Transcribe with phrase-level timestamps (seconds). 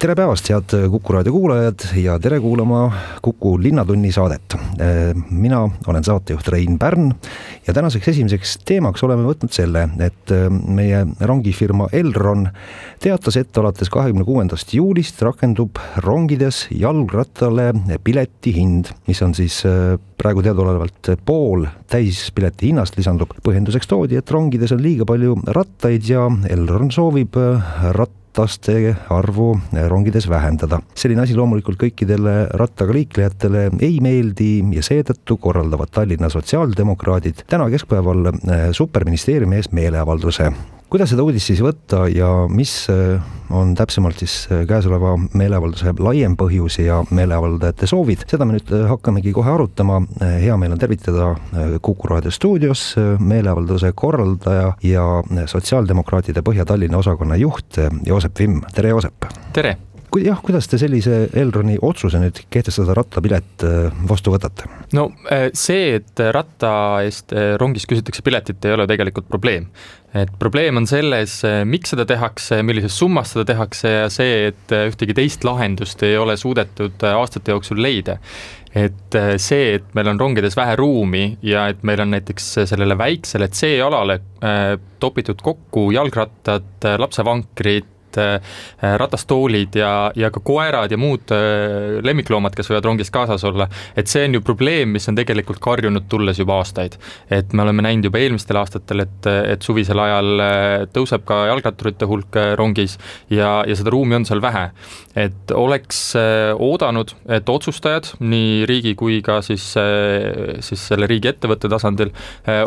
[0.00, 2.86] Tere päevast, head Kuku raadio kuulajad ja tere kuulama
[3.22, 4.54] Kuku Linnatunni saadet.
[5.30, 7.10] mina olen saatejuht Rein Pärn
[7.66, 10.32] ja tänaseks esimeseks teemaks oleme võtnud selle, et
[10.68, 12.46] meie rongifirma Elron
[13.02, 17.74] teatas, et alates kahekümne kuuendast juulist rakendub rongides jalgrattale
[18.04, 19.60] pileti hind, mis on siis
[20.16, 23.36] praegu teadaolevalt pool täispileti hinnast lisandub.
[23.44, 29.58] põhjenduseks toodi, et rongides on liiga palju rattaid ja Elron soovib rattaid rataste arvu
[29.88, 30.80] rongides vähendada.
[30.94, 38.30] selline asi loomulikult kõikidele rattaga liiklejatele ei meeldi ja seetõttu korraldavad Tallinna sotsiaaldemokraadid täna keskpäeval
[38.72, 40.52] superministeeriumi ees meeleavalduse
[40.90, 43.20] kuidas seda uudist siis võtta ja mis äh,
[43.54, 48.86] on täpsemalt siis äh, käesoleva meeleavalduse laiem põhjus ja meeleavaldajate soovid, seda me nüüd äh,
[48.90, 50.00] hakkamegi kohe arutama.
[50.20, 51.34] hea meel on tervitada
[51.82, 55.06] Kuku raadio stuudios meeleavalduse korraldaja ja
[55.52, 59.30] sotsiaaldemokraatide Põhja-Tallinna osakonna juht Joosep Vimm, tere Joosep!
[59.54, 59.76] tere!
[60.18, 63.66] Jah, kuidas te sellise Elroni otsuse nüüd kehtestada rattapilet
[64.10, 64.66] vastu võtate?
[64.96, 65.10] no
[65.54, 66.72] see, et ratta
[67.06, 69.70] eest rongis küsitakse piletit, ei ole tegelikult probleem
[70.16, 71.36] et probleem on selles,
[71.68, 76.36] miks seda tehakse, millises summas seda tehakse ja see, et ühtegi teist lahendust ei ole
[76.40, 78.18] suudetud aastate jooksul leida.
[78.74, 83.48] et see, et meil on rongides vähe ruumi ja et meil on näiteks sellele väiksele
[83.50, 84.20] C-alale
[85.02, 87.88] topitud kokku jalgrattad, lapsevankrid,
[88.18, 93.66] Äh, ratastoolid ja, ja ka koerad ja muud äh, lemmikloomad, kes võivad rongis kaasas olla,
[93.98, 96.96] et see on ju probleem, mis on tegelikult karjunud tulles juba aastaid.
[97.30, 102.08] et me oleme näinud juba eelmistel aastatel, et, et suvisel ajal äh, tõuseb ka jalgratturite
[102.08, 102.96] hulk rongis
[103.30, 104.70] ja, ja seda ruumi on seal vähe.
[105.14, 109.64] et oleks oodanud, et otsustajad, nii riigi kui ka siis,
[110.64, 112.12] siis selle riigiettevõtte tasandil,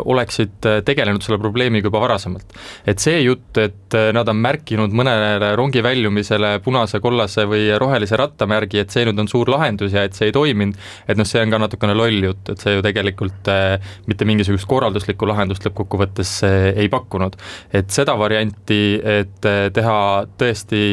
[0.04, 2.54] oleksid tegelenud selle probleemiga juba varasemalt.
[2.86, 8.16] et see jutt, et nad on märkinud mõnele sellele rongi väljumisele punase, kollase või rohelise
[8.18, 10.78] rattamärgi, et see nüüd on suur lahendus ja et see ei toiminud,
[11.08, 13.76] et noh, see on ka natukene loll jutt, et see ju tegelikult äh,
[14.10, 17.36] mitte mingisugust korralduslikku lahendust lõppkokkuvõttes äh, ei pakkunud.
[17.72, 19.98] et seda varianti, et äh, teha
[20.38, 20.84] tõesti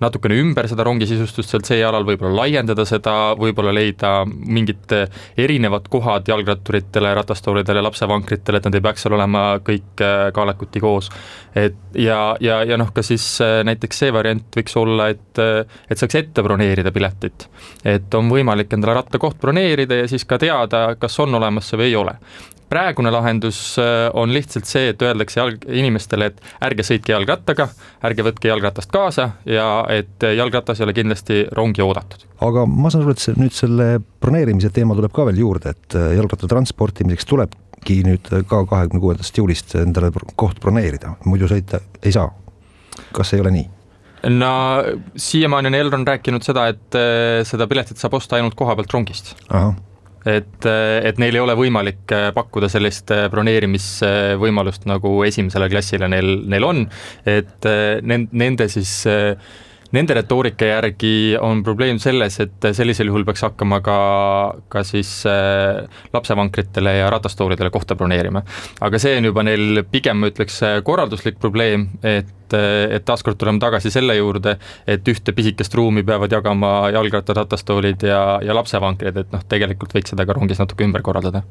[0.00, 4.94] natukene ümber seda rongisisustust seal C-alal, võib-olla laiendada seda, võib-olla leida mingid
[5.36, 10.00] erinevad kohad jalgratturitele, ratastoolidele, lapsevankritele, et nad ei peaks seal olema kõik
[10.32, 11.10] kaalakuti koos.
[11.54, 15.38] et ja, ja, ja noh, ka siis näiteks näiteks see variant võiks olla, et,
[15.90, 17.48] et saaks ette broneerida piletit.
[17.84, 21.90] et on võimalik endale rattakoht broneerida ja siis ka teada, kas on olemas see või
[21.90, 22.16] ei ole
[22.70, 27.66] praegune lahendus äh, on lihtsalt see, et öeldakse jalg, inimestele, et ärge sõitke jalgrattaga,
[28.06, 32.22] ärge võtke jalgratast kaasa ja et jalgratas ei ole kindlasti rongi oodatud.
[32.46, 33.88] aga ma saan aru, et nüüd selle
[34.22, 39.42] broneerimise teema tuleb ka veel juurde, et äh, jalgratta transportimiseks tulebki nüüd ka kahekümne kuuendast
[39.42, 42.30] juulist endale koht broneerida, muidu sõita ei saa.
[43.10, 43.79] kas ei ole nii?
[44.28, 44.82] No
[45.16, 49.34] siiamaani on Elron rääkinud seda, et äh, seda piletit saab osta ainult koha pealt rongist.
[50.26, 56.36] et, äh, et neil ei ole võimalik äh, pakkuda sellist broneerimisvõimalust, nagu esimesele klassile neil,
[56.50, 56.84] neil on,
[57.24, 57.68] et
[58.02, 58.94] nende siis
[59.96, 63.98] Nende retoorika järgi on probleem selles, et sellisel juhul peaks hakkama ka,
[64.70, 65.80] ka siis äh,
[66.14, 68.42] lapsevankritele ja ratastoolidele kohta broneerima.
[68.80, 73.92] aga see on juba neil pigem, ma ütleks, korralduslik probleem, et et taaskord tuleme tagasi
[73.94, 74.56] selle juurde,
[74.90, 80.10] et ühte pisikest ruumi peavad jagama jalgrattad, ratastoolid ja, ja lapsevankrid, et noh, tegelikult võiks
[80.10, 81.44] seda ka rongis natuke ümber korraldada.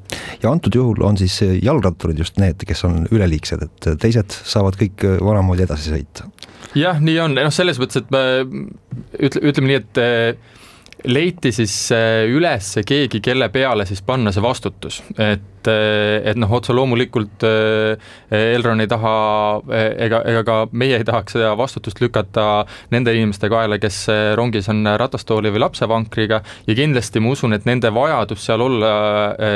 [0.44, 5.08] ja antud juhul on siis jalgratturid just need, kes on üleliigsed, et teised saavad kõik
[5.24, 6.28] vanamoodi edasi sõita?
[6.78, 8.24] jah, nii on, noh selles mõttes, et me
[9.20, 10.58] ütle, ütleme nii, et eh,
[11.10, 16.52] leiti siis eh, üles keegi, kelle peale siis panna see vastutus, et et, et noh,
[16.56, 18.10] otse loomulikult eh,
[18.56, 19.14] Elron ei taha
[19.74, 24.22] eh, ega, ega ka meie ei tahaks seda vastutust lükata nende inimeste kaela, kes eh,
[24.40, 28.92] rongis on ratastooli või lapsevankriga ja kindlasti ma usun, et nende vajadus seal olla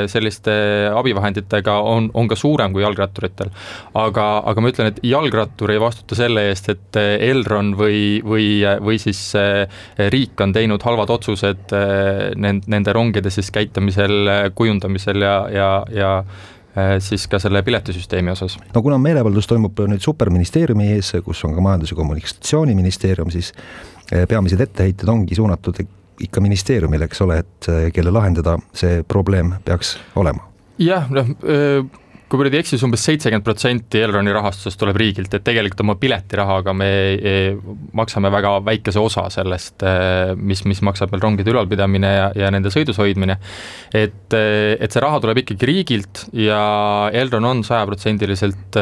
[0.09, 0.53] selliste
[0.93, 3.51] abivahenditega on, on ka suurem kui jalgratturitel.
[3.99, 8.47] aga, aga ma ütlen, et jalgrattur ei vastuta selle eest, et Elron või, või,
[8.83, 9.21] või siis
[10.13, 11.73] riik on teinud halvad otsused
[12.35, 18.57] nende, nende rongide siis käitamisel, kujundamisel ja, ja, ja äh, siis ka selle piletisüsteemi osas.
[18.75, 23.53] no kuna meeleavaldus toimub nüüd superministeeriumi ees, kus on ka Majandus- ja Kommunikatsiooniministeerium, siis
[24.13, 25.83] äh, peamised etteheited ongi suunatud
[26.23, 30.49] ikka ministeeriumile, eks ole, et äh, kelle lahendada see probleem peaks olema?
[30.81, 31.35] jah, noh
[32.33, 35.83] kui ma nüüd ei eksi, siis umbes seitsekümmend protsenti Elroni rahastusest tuleb riigilt, et tegelikult
[35.83, 36.87] oma piletirahaga me
[37.93, 39.85] maksame väga väikese osa sellest,
[40.41, 43.35] mis, mis maksab meil rongide ülalpidamine ja, ja nende sõidus hoidmine.
[43.93, 46.63] et, et see raha tuleb ikkagi riigilt ja
[47.13, 48.79] Elron on sajaprotsendiliselt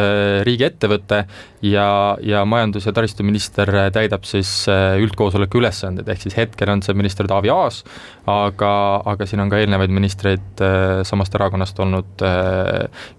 [0.48, 1.20] riigiettevõte
[1.68, 1.90] ja,
[2.24, 7.52] ja majandus- ja taristuminister täidab siis üldkoosoleku ülesanded, ehk siis hetkel on see minister Taavi
[7.52, 7.84] Aas,
[8.32, 8.72] aga,
[9.12, 10.66] aga siin on ka eelnevaid ministreid
[11.12, 12.26] samast erakonnast olnud,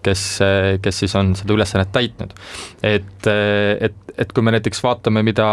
[0.00, 2.34] kes kes, kes siis on seda ülesannet täitnud.
[2.82, 5.48] et, et, et kui me näiteks vaatame, mida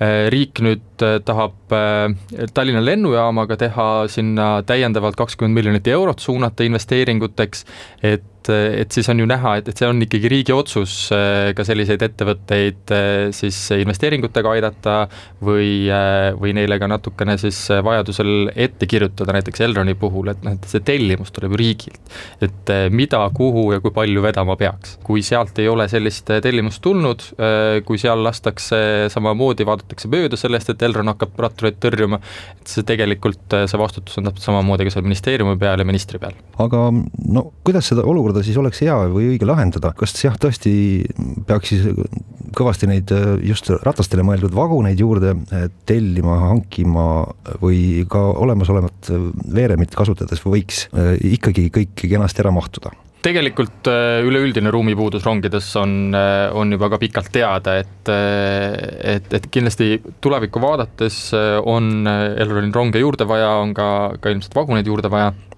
[0.00, 6.66] eh, riik nüüd eh, tahab eh, Tallinna lennujaamaga teha sinna täiendavalt kakskümmend miljonit eurot suunata
[6.66, 7.66] investeeringuteks,
[8.02, 11.52] et et, et siis on ju näha, et, et see on ikkagi riigi otsus äh,
[11.56, 14.96] ka selliseid ettevõtteid äh, siis investeeringutega aidata
[15.44, 20.56] või, äh, või neile ka natukene siis vajadusel ette kirjutada, näiteks Elroni puhul, et noh,
[20.56, 22.00] et see tellimus tuleb ju riigilt.
[22.42, 24.98] et mida, kuhu ja kui palju vedama peaks.
[25.04, 27.22] kui sealt ei ole sellist tellimust tulnud,
[27.86, 32.18] kui seal lastakse samamoodi, vaadatakse mööda sellest, et Elron hakkab rattureid tõrjuma,
[32.58, 36.36] et see tegelikult, see vastutus on täpselt samamoodi ka seal ministeeriumi peal ja ministri peal.
[36.62, 41.04] aga no kuidas seda olukorda olukorda siis oleks hea või õige lahendada, kas jah, tõesti
[41.46, 41.86] peaks siis
[42.56, 43.12] kõvasti neid
[43.44, 47.06] just ratastele mõeldud vaguneid juurde eh, tellima, hankima
[47.62, 49.12] või ka olemasolevat
[49.52, 52.92] veeremit kasutades võiks ikkagi kõik kenasti ära mahtuda?
[53.22, 60.58] tegelikult üleüldine ruumipuudus rongides on, on juba ka pikalt teada, et, et, et kindlasti tulevikku
[60.58, 61.28] vaadates
[61.62, 63.86] on Elronil ronge juurde vaja, on ka,
[64.18, 65.51] ka ilmselt vaguneid juurde vaja Äh,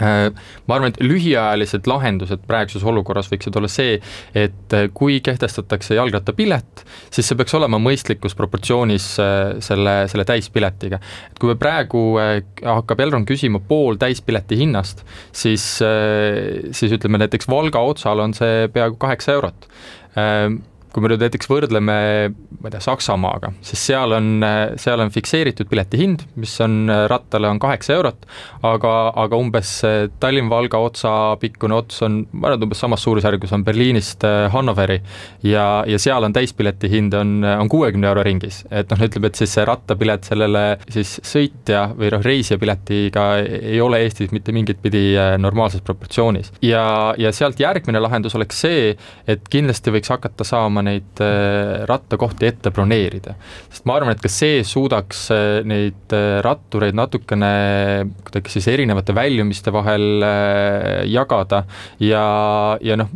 [0.00, 3.98] ma arvan, et lühiajalised lahendused praeguses olukorras võiksid olla see,
[4.34, 11.00] et äh, kui kehtestatakse jalgrattapilet, siis see peaks olema mõistlikus proportsioonis äh, selle, selle täispiletiga.
[11.30, 12.04] et kui praegu
[12.64, 18.98] hakkab Elron küsima pool täispileti hinnast, siis, siis ütleme näiteks Valga otsal on see peaaegu
[19.00, 19.68] kaheksa eurot
[20.94, 21.98] kui me nüüd näiteks võrdleme,
[22.30, 24.28] ma ei tea, Saksamaaga, siis seal on,
[24.80, 28.28] seal on fikseeritud piletihind, mis on rattale on kaheksa eurot,
[28.66, 28.92] aga,
[29.24, 29.72] aga umbes
[30.22, 31.12] Tallinn-Valga otsa
[31.42, 35.00] pikkune ots on, ma arvan, et umbes samas suurusjärgus on Berliinist äh, Hannoveri
[35.42, 38.62] ja, ja seal on täispileti hind on, on kuuekümne euro ringis.
[38.70, 44.02] et noh, ütleme, et siis see rattapilet sellele siis sõitja või noh, reisijapiletiga ei ole
[44.04, 46.52] Eestis mitte mingit pidi äh, normaalses proportsioonis.
[46.62, 46.86] ja,
[47.18, 48.94] ja sealt järgmine lahendus oleks see,
[49.26, 53.34] et kindlasti võiks hakata saama neid äh, rattakohti ette broneerida.
[53.68, 57.52] sest ma arvan, et ka see suudaks äh, neid äh, rattureid natukene
[58.26, 60.24] kuidagi siis erinevate väljumiste vahel
[61.10, 61.64] jagada
[62.02, 62.24] ja,
[62.84, 63.10] ja noh,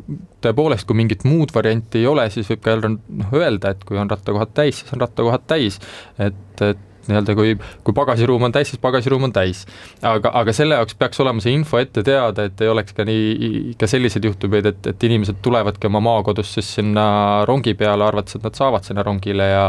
[0.45, 3.99] tõepoolest, kui mingit muud varianti ei ole, siis võib ka jälle noh, öelda, et kui
[4.01, 5.81] on rattakohad täis, siis on rattakohad täis,
[6.19, 9.65] et, et nii-öelda kui, kui pagasiruum on täis, siis pagasiruum on täis.
[10.03, 13.75] aga, aga selle jaoks peaks olema see info ette teada, et ei oleks ka nii,
[13.81, 17.09] ka selliseid juhtumeid, et, et inimesed tulevadki oma maakodust siis sinna
[17.49, 19.65] rongi peale, arvates, et nad saavad sinna rongile ja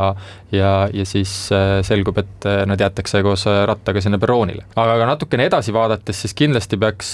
[0.51, 4.65] ja, ja siis äh, selgub, et äh, nad jäetakse koos äh, rattaga sinna perroonile.
[4.75, 7.11] aga ka natukene edasi vaadates, siis kindlasti peaks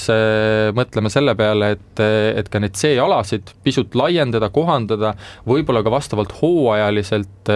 [0.76, 2.02] mõtlema selle peale, et,
[2.40, 5.14] et ka neid C-alasid pisut laiendada, kohandada,
[5.48, 7.52] võib-olla ka vastavalt hooajaliselt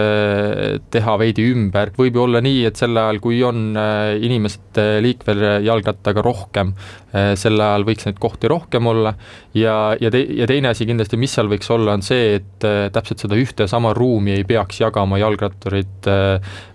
[0.94, 4.80] teha veidi ümber, võib ju olla nii, nii, et sel ajal, kui on äh, inimesed
[4.80, 6.74] äh, liikvel jalgrattaga rohkem,
[7.14, 9.14] äh, sel ajal võiks neid kohti rohkem olla.
[9.56, 13.24] Ja, ja te-, ja teine asi kindlasti, mis seal võiks olla, on see, et täpselt
[13.24, 16.10] seda ühte ja sama ruumi ei peaks jagama jalgratturid,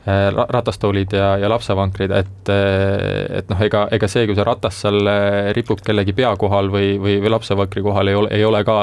[0.06, 5.10] ratastoolid ja, ja lapsevankrid, et et noh, ega, ega see, kui see ratas seal
[5.58, 8.78] ripub kellegi pea kohal või, või, või lapsevankri kohal, ei ole, ei ole ka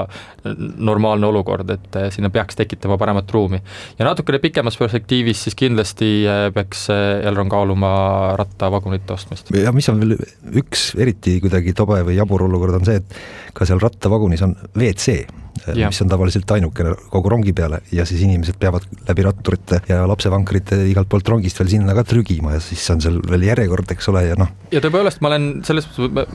[0.83, 3.63] normaalne olukord, et sinna peaks tekitama paremat ruumi.
[3.99, 6.11] ja natukene pikemas perspektiivis siis kindlasti
[6.55, 7.93] peaks Elron kaaluma
[8.41, 9.55] rattavagunite ostmist.
[9.55, 10.19] ja mis on veel
[10.65, 15.42] üks eriti kuidagi tobe või jabur olukord, on see, et ka seal rattavagunis on WC
[15.77, 15.89] Ja.
[15.89, 17.83] mis on tavaliselt ainukene kogu rongi peale.
[17.95, 22.57] Ja siis inimesed peavad läbi ratturite ja lapsevankrite igalt poolt rongist veel sinna ka trügima
[22.57, 24.51] ja siis on seal veel järjekord, eks ole, ja noh.
[24.73, 25.87] ja tõepoolest, ma olen selles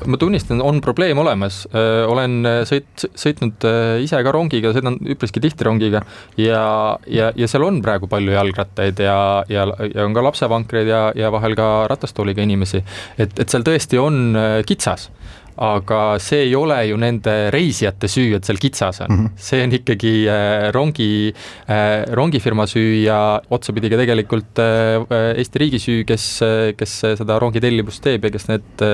[0.08, 3.68] ma tunnistan, on probleem olemas, olen sõit, sõitnud
[4.04, 6.04] ise ka rongiga, sõidan üpriski tihti rongiga.
[6.40, 6.64] Ja,
[7.12, 9.18] ja, ja seal on praegu palju jalgrattaid ja,
[9.52, 12.84] ja, ja on ka lapsevankreid ja, ja vahel ka ratastooliga inimesi,
[13.18, 15.10] et, et seal tõesti on kitsas
[15.58, 19.26] aga see ei ole ju nende reisijate süü, et seal kitsas on mm.
[19.26, 19.32] -hmm.
[19.36, 21.34] see on ikkagi äh, rongi
[21.70, 26.40] äh,, rongifirma süü ja otsapidi ka tegelikult äh, Eesti riigi süü, kes,
[26.78, 28.86] kes seda rongitellimust teeb ja kes need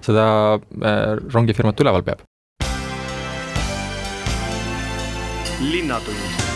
[0.00, 0.58] seda
[1.32, 2.26] rongifirmat üleval peab.
[5.60, 6.47] linnatund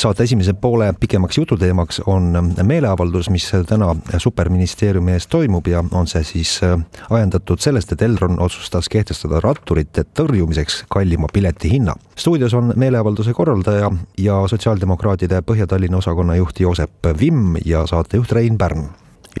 [0.00, 6.22] saate esimese poole pikemaks jututeemaks on meeleavaldus, mis täna superministeeriumi ees toimub ja on see
[6.24, 6.78] siis äh,
[7.10, 11.94] ajendatud sellest, et Elron otsustas kehtestada ratturite tõrjumiseks kallima piletihinna.
[12.16, 18.88] stuudios on meeleavalduse korraldaja ja sotsiaaldemokraatide Põhja-Tallinna osakonna juht Joosep Vimm ja saatejuht Rein Pärn.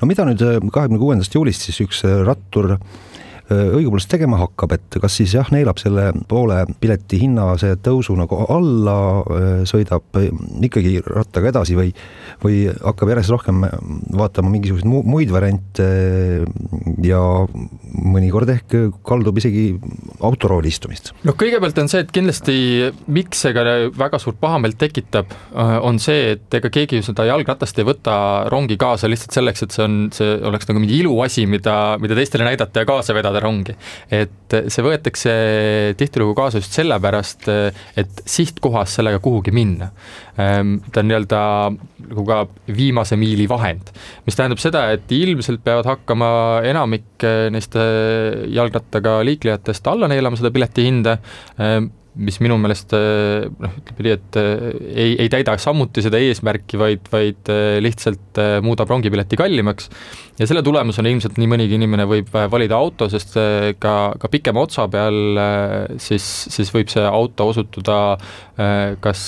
[0.00, 2.76] no mida nüüd äh, kahekümne kuuendast juulist siis üks äh, rattur
[3.50, 8.38] õigupoolest tegema hakkab, et kas siis jah, neelab selle poole pileti hinna see tõusu nagu
[8.46, 8.96] alla,
[9.68, 10.20] sõidab
[10.62, 11.90] ikkagi rattaga edasi või,
[12.44, 13.64] või hakkab järjest rohkem
[14.16, 15.88] vaatama mingisuguseid mu muid variante
[17.04, 17.20] ja
[17.90, 18.76] mõnikord ehk
[19.06, 19.66] kaldub isegi
[20.24, 21.12] autorooli istumist?
[21.26, 22.56] noh, kõigepealt on see, et kindlasti
[23.10, 23.64] miks see ka
[23.98, 28.16] väga suurt pahameelt tekitab, on see, et ega keegi ju seda jalgratast ei võta
[28.52, 32.46] rongi kaasa lihtsalt selleks, et see on, see oleks nagu mingi iluasi, mida, mida teistele
[32.46, 33.76] näidata ja kaasa vedada seda rongi.
[34.10, 35.32] et see võetakse
[35.98, 37.46] tihtilugu kaasa just sellepärast,
[38.00, 39.90] et sihtkohas sellega kuhugi minna.
[40.40, 41.42] Ehm, ta on nii-öelda
[42.10, 42.40] nagu ka
[42.74, 43.92] viimase miili vahend,
[44.26, 46.32] mis tähendab seda, et ilmselt peavad hakkama
[46.66, 47.76] enamik neist
[48.50, 51.16] jalgrattaga liiklejatest alla neelama seda piletihinda
[51.60, 57.06] ehm, mis minu meelest noh, ütleme nii, et ei, ei täida samuti seda eesmärki, vaid,
[57.12, 57.50] vaid
[57.84, 59.86] lihtsalt muudab rongipileti kallimaks
[60.40, 64.30] ja selle tulemusena ilmselt nii mõnigi inimene võib äh, valida auto, sest äh, ka, ka
[64.32, 68.00] pikema otsa peal äh, siis, siis võib see auto osutuda
[69.00, 69.20] kas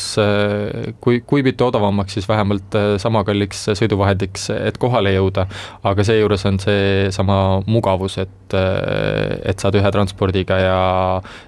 [1.00, 5.46] kui, kui mitte odavamaks, siis vähemalt sama kalliks sõiduvahendiks, et kohale jõuda.
[5.88, 10.78] aga seejuures on seesama mugavus, et, et saad ühe transpordiga ja,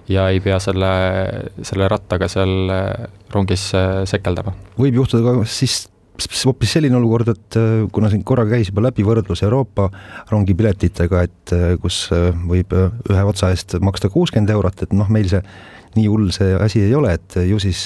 [0.08, 0.94] ja ei pea selle,
[1.60, 2.72] selle rattaga seal
[3.36, 3.68] rongis
[4.08, 4.56] sekeldama.
[4.80, 5.82] võib juhtuda ka siis
[6.46, 9.88] hoopis selline olukord, et äh, kuna siin korra käis juba läbi võrdlus Euroopa
[10.30, 15.30] rongipiletitega, et äh, kus äh, võib ühe otsa eest maksta kuuskümmend eurot, et noh, meil
[15.30, 15.42] see
[15.94, 17.84] nii hull see asi ei ole, et ju siis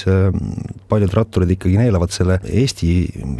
[0.88, 2.88] paljud ratturid ikkagi neelavad selle Eesti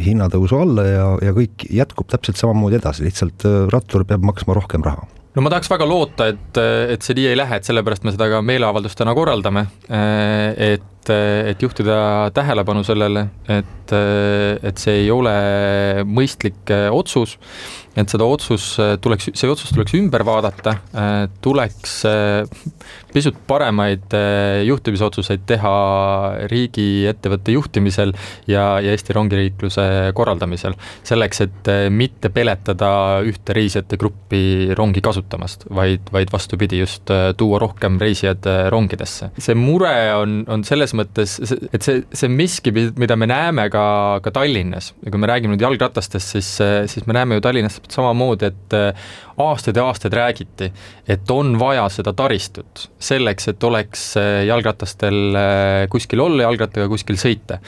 [0.05, 5.07] hinnatõusu alla ja, ja kõik jätkub täpselt samamoodi edasi, lihtsalt rattur peab maksma rohkem raha.
[5.33, 6.61] No ma tahaks väga loota, et,
[6.93, 11.61] et see nii ei lähe, et sellepärast me seda ka meeleavaldust täna korraldame, et et
[11.61, 13.93] juhtida tähelepanu sellele, et,
[14.63, 15.35] et see ei ole
[16.07, 17.37] mõistlik otsus,
[17.99, 20.75] et seda otsus tuleks, see otsus tuleks ümber vaadata,
[21.43, 21.95] tuleks
[23.13, 24.13] pisut paremaid
[24.67, 25.73] juhtimisotsuseid teha
[26.51, 28.13] riigiettevõtte juhtimisel
[28.49, 29.85] ja, ja Eesti rongiliikluse
[30.17, 30.77] korraldamisel.
[31.03, 32.91] selleks, et mitte peletada
[33.25, 39.31] ühte reisijate gruppi rongi kasutamast, vaid, vaid vastupidi, just tuua rohkem reisijaid rongidesse.
[39.37, 43.83] see mure on, on selles mõttes, et see, see miski, mida me näeme ka,
[44.23, 46.49] ka Tallinnas ja kui me räägime nüüd jalgratastest, siis,
[46.91, 50.69] siis me näeme ju Tallinnas samamoodi, et äh, aastaid ja aastaid räägiti,
[51.07, 57.19] et on vaja seda taristut selleks, et oleks äh, jalgratastel äh, kuskil olla, jalgrattaga kuskil
[57.19, 57.59] sõita.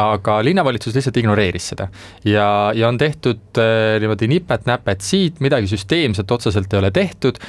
[0.00, 1.88] aga linnavalitsus lihtsalt ignoreeris seda
[2.22, 7.40] ja, ja on tehtud niimoodi nipet-näpet siit, midagi süsteemset otseselt ei ole tehtud,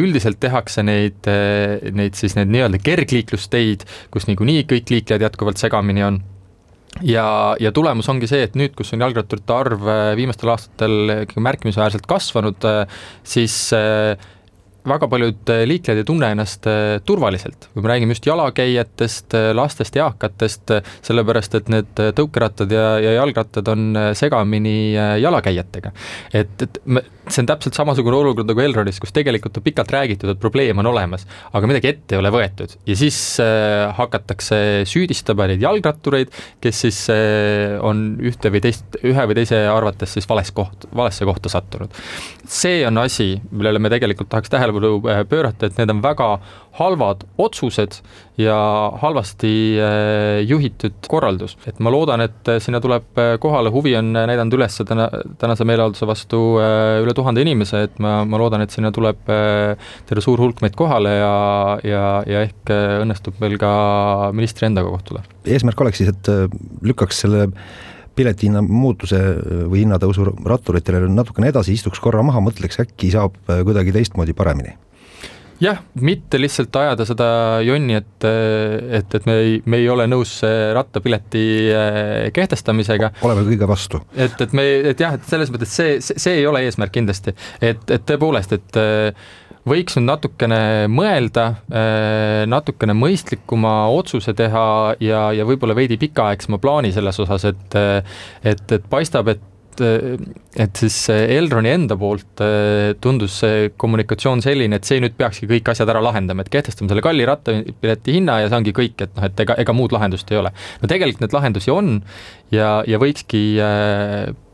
[0.00, 1.28] üldiselt tehakse neid,
[1.92, 6.20] neid siis need nii-öelda kergliiklusteid, kus niikuinii kõik liiklejad jätkuvalt segamini on.
[7.00, 12.04] Ja, ja tulemus ongi see, et nüüd, kus on jalgratturite arv äh, viimastel aastatel märkimisväärselt
[12.10, 14.12] kasvanud, äh, siis äh,
[14.88, 19.48] väga paljud äh, liiklejad ei tunne ennast äh, turvaliselt, kui me räägime just jalakäijatest, äh,
[19.54, 20.74] lastest, eakatest,
[21.06, 25.92] sellepärast et need tõukerattad ja, ja jalgrattad on segamini jalakäijatega.
[26.34, 30.32] et, et me, see on täpselt samasugune olukord nagu Elronis, kus tegelikult on pikalt räägitud,
[30.32, 33.18] et probleem on olemas, aga midagi ette ei ole võetud ja siis
[33.98, 37.00] hakatakse süüdistama neid jalgrattureid, kes siis
[37.86, 41.94] on ühte või teist, ühe või teise arvates siis vales koht, valesse kohta sattunud.
[42.48, 46.38] see on asi, millele me tegelikult tahaks tähelepanu tähelepanu äh, pöörata, et need on väga
[46.78, 48.00] halvad otsused
[48.38, 48.56] ja
[49.02, 51.56] halvasti äh, juhitud korraldus.
[51.66, 53.04] et ma loodan, et äh, sinna tuleb
[53.40, 56.42] kohale, huvi on näidanud üles täna, tänase meeleavalduse vastu
[57.02, 61.16] üle tuhande inimese, et ma, ma loodan, et sinna tuleb terve suur hulk meid kohale
[61.18, 65.24] ja, ja, ja ehk õnnestub meil ka ministri endaga kohtuda.
[65.46, 66.32] eesmärk oleks siis, et
[66.82, 67.48] lükkaks selle
[68.16, 69.20] piletihinna muutuse
[69.66, 74.76] või hinnatõusu ratturitele natukene edasi, istuks korra maha, mõtleks, äkki saab äh, kuidagi teistmoodi paremini
[75.62, 77.26] jah, mitte lihtsalt ajada seda
[77.62, 78.26] jonni, et,
[78.98, 80.34] et, et me ei, me ei ole nõus
[80.74, 83.12] rattapileti äh, kehtestamisega.
[83.22, 84.02] oleme kõige vastu.
[84.16, 87.36] et, et me, et jah, et selles mõttes see, see, see ei ole eesmärk kindlasti,
[87.60, 88.82] et, et tõepoolest, et
[89.68, 94.66] võiks nüüd natukene mõelda, äh, natukene mõistlikuma otsuse teha
[95.02, 97.78] ja, ja võib-olla veidi pikaaegsema plaani selles osas, et
[98.42, 99.48] et, et paistab, et
[99.80, 100.20] et,
[100.60, 102.42] et siis Elroni enda poolt
[103.00, 107.04] tundus see kommunikatsioon selline, et see nüüd peakski kõik asjad ära lahendama, et kehtestame selle
[107.04, 110.40] kalli rattapileti hinna ja see ongi kõik, et noh, et ega, ega muud lahendust ei
[110.42, 110.52] ole.
[110.82, 111.94] no tegelikult neid lahendusi on
[112.52, 113.42] ja, ja võikski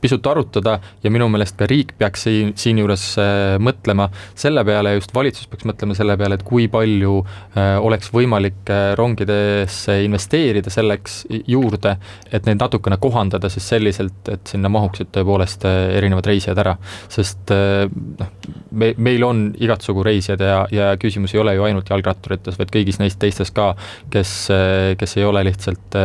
[0.00, 5.14] pisut arutada ja minu meelest ka riik peaks siin, siinjuures äh, mõtlema selle peale, just
[5.14, 11.20] valitsus peaks mõtlema selle peale, et kui palju äh, oleks võimalik äh, rongidesse investeerida selleks
[11.50, 11.96] juurde,
[12.32, 16.76] et neid natukene kohandada siis selliselt, et sinna mahuksid tõepoolest erinevad reisijad ära.
[17.08, 18.37] sest noh,
[18.70, 23.00] me, meil on igatsugu reisijad ja, ja küsimus ei ole ju ainult jalgratturites, vaid kõigis
[23.02, 23.72] neist teistes ka,
[24.12, 24.34] kes,
[24.98, 25.98] kes ei ole lihtsalt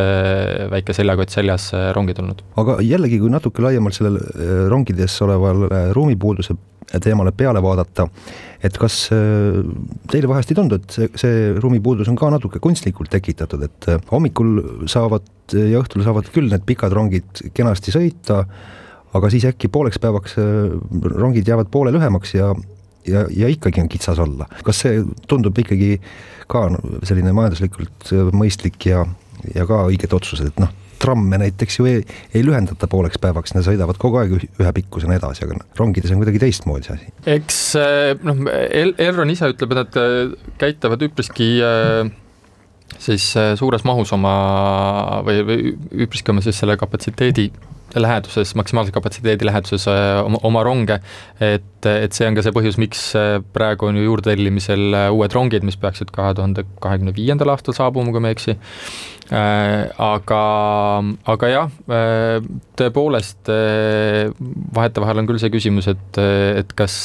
[0.74, 2.42] väike seljakott seljas rongi tulnud.
[2.58, 6.56] aga jällegi, kui natuke laiem laiemalt sellele äh, rongides olevale ruumipuuduse
[7.02, 8.06] teemale peale vaadata,
[8.64, 9.62] et kas äh,
[10.12, 14.00] teile vahest ei tundu, et see, see ruumipuudus on ka natuke kunstlikult tekitatud, et äh,
[14.12, 18.44] hommikul saavad ja õhtul saavad küll need pikad rongid kenasti sõita,
[19.14, 20.38] aga siis äkki pooleks päevaks
[21.16, 22.54] rongid jäävad poole lühemaks ja
[23.08, 24.48] ja, ja ikkagi on kitsas olla.
[24.64, 25.98] kas see tundub ikkagi
[26.52, 26.68] ka
[27.08, 29.04] selline majanduslikult mõistlik ja,
[29.56, 30.72] ja ka õiged otsused, et noh,
[31.04, 32.02] tramme näiteks ju ei,
[32.36, 36.44] ei lühendata pooleks päevaks, need sõidavad kogu aeg ühe pikkusena edasi, aga rongides on kuidagi
[36.46, 37.14] teistmoodi see asi.
[37.36, 38.44] eks eh, noh,
[39.08, 42.14] Elron ise ütleb, et nad käitavad üpriski eh,
[43.04, 44.34] siis suures mahus oma
[45.28, 47.50] või, või üpriski oma siis selle kapatsiteedi
[47.96, 51.00] läheduses, maksimaalse kapatsiteedi läheduses oma, oma ronge,
[51.44, 53.06] et, et see on ka see põhjus, miks
[53.56, 58.24] praegu on ju juurdetellimisel uued rongid, mis peaksid kahe tuhande kahekümne viiendal aastal saabuma, kui
[58.24, 58.58] ma ei eksi.
[59.34, 60.40] Aga,
[61.34, 61.78] aga jah,
[62.78, 63.50] tõepoolest
[64.76, 66.20] vahetevahel on küll see küsimus, et,
[66.60, 66.98] et kas,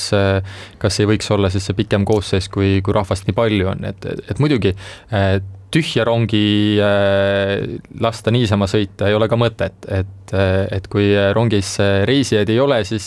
[0.83, 4.11] kas ei võiks olla siis see pikem koosseis, kui, kui rahvast nii palju on, et,
[4.29, 4.75] et muidugi
[5.75, 6.79] tühja rongi
[8.01, 11.71] lasta niisama sõita ei ole ka mõtet, et et kui rongis
[12.05, 13.07] reisijaid ei ole, siis,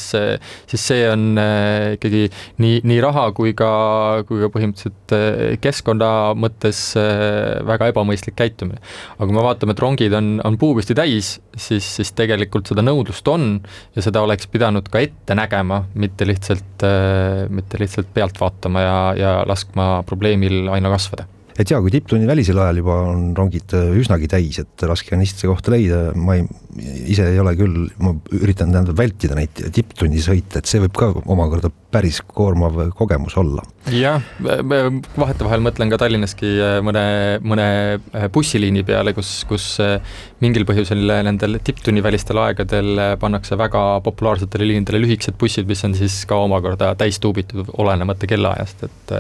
[0.66, 2.24] siis see on ikkagi
[2.64, 3.70] nii, nii raha kui ka,
[4.26, 6.80] kui ka põhimõtteliselt keskkonna mõttes
[7.68, 8.82] väga ebamõistlik käitumine.
[9.20, 13.28] Aga kui me vaatame, et rongid on, on puupüsti täis, siis, siis tegelikult seda nõudlust
[13.32, 13.60] on
[13.96, 18.98] ja seda oleks pidanud ka ette nägema, mitte lihtsalt, äh, mitte lihtsalt pealt vaatama ja,
[19.18, 21.28] ja laskma probleemil aina kasvada
[21.60, 25.24] et jaa, kui tipptunni välisel ajal juba on rongid äh, üsnagi täis, et raske on
[25.26, 26.46] istuse kohta leida, ma ei,
[27.12, 31.12] ise ei ole küll, ma üritan tähendab vältida neid tipptunni sõite, et see võib ka
[31.26, 33.66] omakorda päris koormav kogemus olla.
[33.92, 37.04] jah, vahetevahel mõtlen ka Tallinnaski äh, mõne,
[37.44, 39.74] mõne äh, bussiliini peale, kus, kus
[40.44, 46.40] mingil põhjusel nendel tipptunnivälistel aegadel pannakse väga populaarsetele liinidele lühikesed bussid, mis on siis ka
[46.46, 49.14] omakorda täis tuubitud, olenemata kellaajast, et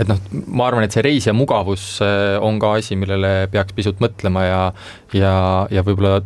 [0.00, 4.00] et noh, ma arvan, et see reisija mugavus äh, on ka asi, millele peaks pisut
[4.02, 4.60] mõtlema ja,
[5.16, 5.32] ja,
[5.72, 6.20] ja võib-olla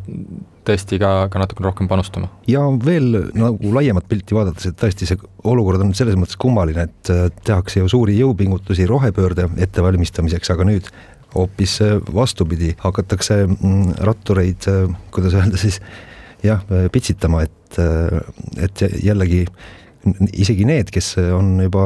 [0.64, 2.30] tõesti ka, ka natukene rohkem panustama.
[2.48, 7.12] ja veel nagu laiemat pilti vaadates, et tõesti see olukord on selles mõttes kummaline, et
[7.12, 10.90] äh, tehakse ju suuri jõupingutusi rohepöörde ettevalmistamiseks, aga nüüd
[11.34, 14.68] hoopis äh, vastupidi, hakatakse mm, rattureid,
[15.14, 15.80] kuidas öelda siis,
[16.44, 16.60] jah,
[16.92, 17.78] pitsitama, et,
[18.60, 19.46] et jällegi
[20.32, 21.84] isegi need, kes on juba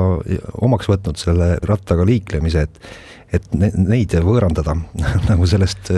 [0.64, 2.90] omaks võtnud selle rattaga liiklemise, et
[3.28, 4.72] et neid võõrandada
[5.30, 5.90] nagu sellest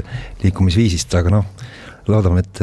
[0.43, 1.45] liikumisviisist, aga noh,
[2.11, 2.63] loodame, et,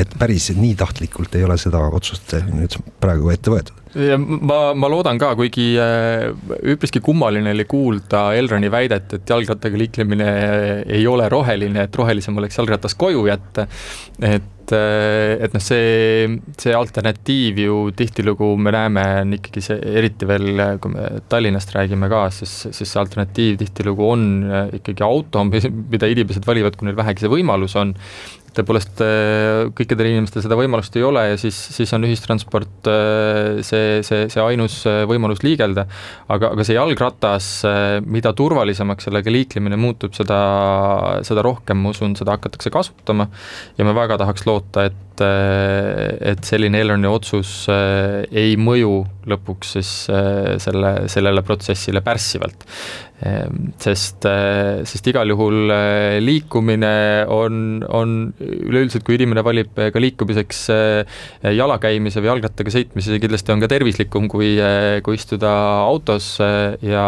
[0.00, 5.20] et päris nii tahtlikult ei ole seda otsust nüüd praegu ette võetud ma, ma loodan
[5.20, 6.26] ka, kuigi äh,
[6.74, 10.28] üpriski kummaline oli kuulda Elroni väidet, et jalgrattaga liiklemine
[10.98, 13.66] ei ole roheline, et rohelisem oleks jalgratas koju jätta.
[14.20, 19.78] et et, äh, et noh, see, see alternatiiv ju tihtilugu me näeme, on ikkagi see,
[20.00, 25.06] eriti veel, kui me Tallinnast räägime ka, siis, siis see alternatiiv tihtilugu on äh, ikkagi
[25.06, 25.44] auto,
[25.92, 27.94] mida inimesed valivad, kui neil vähegi see võimalus on
[28.56, 32.90] tõepoolest äh, kõikidel inimestel seda võimalust ei ole ja siis, siis on ühistransport
[33.66, 35.86] see, see, see ainus võimalus liigelda.
[36.32, 37.48] aga, aga see jalgratas,
[38.06, 40.38] mida turvalisemaks sellega liiklemine muutub, seda,
[41.26, 43.28] seda rohkem, ma usun, seda hakatakse kasutama
[43.78, 49.76] ja me väga tahaks loota, loota, et, et selline Elroni otsus eh, ei mõju lõpuks
[49.76, 52.66] siis eh, selle, sellele protsessile pärssivalt.
[53.26, 55.72] Ehm, sest, eh, sest igal juhul
[56.20, 60.66] liikumine on, on üleüldiselt, kui inimene valib ka liikumiseks
[61.56, 64.54] jalakäimise või jalgrattaga sõitmise, kindlasti on ka tervislikum, kui,
[65.06, 65.52] kui istuda
[65.86, 66.36] autos
[66.84, 67.06] ja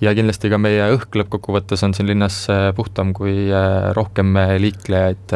[0.00, 3.50] ja kindlasti ka meie õhk lõppkokkuvõttes on siin linnas puhtam, kui
[3.96, 5.34] rohkem liiklejaid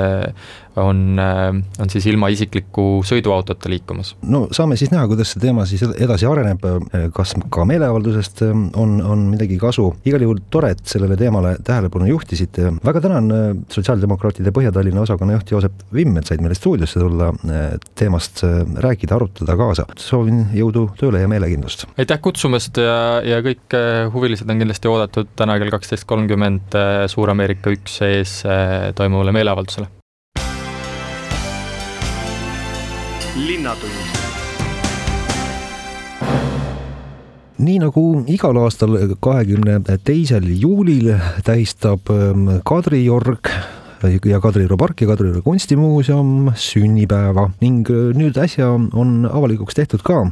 [0.77, 4.15] on, on siis ilma isikliku sõiduautota liikumas.
[4.29, 6.65] no saame siis näha, kuidas see teema siis edasi areneb,
[7.15, 12.73] kas ka meeleavaldusest on, on midagi kasu, igal juhul tore, et sellele teemale tähelepanu juhtisite,
[12.85, 13.31] väga tänan
[13.73, 17.31] sotsiaaldemokraatide Põhja-Tallinna osakonna juht Joosep Vimm, et said meile stuudiosse tulla
[17.99, 18.45] teemast
[18.85, 21.87] rääkida, arutada kaasa, soovin jõudu tööle ja meelekindlust!
[21.99, 23.79] aitäh kutsumast ja, ja kõik
[24.15, 26.79] huvilised on kindlasti oodatud täna kell kaksteist kolmkümmend
[27.11, 28.41] Suur-Ameerika üks ees
[28.99, 29.91] toimuvale meeleavaldusele.
[33.35, 34.13] Linnatund.
[37.65, 41.15] Nii nagu igal aastal kahekümne teisel juulil
[41.47, 43.51] tähistab ähm, Kadriorg
[44.29, 47.49] ja Kadrioru park ja Kadrioru kunstimuuseum sünnipäeva.
[47.63, 50.25] Ning äh, nüüd äsja on avalikuks tehtud ka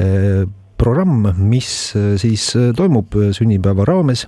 [0.00, 0.44] äh,
[0.80, 4.26] programm, mis äh, siis toimub sünnipäeva raames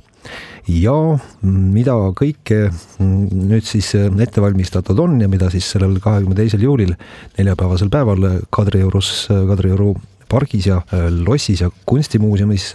[0.70, 0.94] ja
[1.42, 6.94] mida kõike nüüd siis ette valmistatud on ja mida siis sellel kahekümne teisel juulil,
[7.38, 9.92] neljapäevasel päeval Kadriorus, Kadrioru
[10.30, 10.80] pargis ja
[11.26, 12.70] lossis ja kunstimuuseumis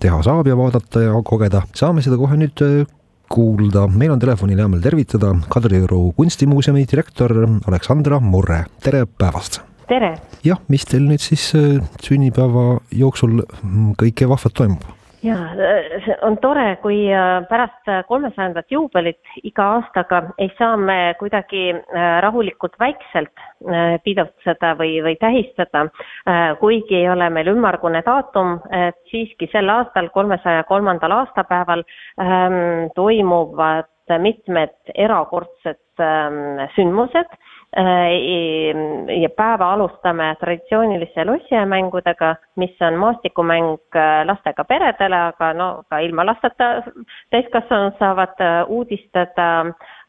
[0.00, 2.64] teha saab ja vaadata ja kogeda, saame seda kohe nüüd
[3.32, 3.86] kuulda.
[3.88, 7.32] meil on telefonil hea meel tervitada Kadrioru kunstimuuseumi direktor
[7.66, 9.62] Aleksandra Murre, tere päevast!
[9.88, 10.14] tere!
[10.44, 11.48] jah, mis teil nüüd siis
[12.04, 13.42] sünnipäeva jooksul
[14.00, 14.84] kõike vahvat toimub?
[15.24, 15.36] Ja
[16.04, 22.18] see on tore, kui äh, pärast kolmesajandat juubelit iga aastaga ei saa me kuidagi äh,
[22.24, 25.86] rahulikult vaikselt äh, pidustada või, või tähistada,
[26.60, 31.84] kuigi ei ole meil ümmargune daatum, et siiski sel aastal, kolmesaja kolmandal aastapäeval
[32.20, 37.38] ähm, toimuvad mitmed erakordsed ähm, sündmused
[39.22, 46.26] ja päeva alustame traditsiooniliste lossimängudega, mis on maastikumäng äh, lastega peredele, aga no ka ilma
[46.26, 46.70] lasteta
[47.34, 49.48] täiskasvanud saavad äh, uudistada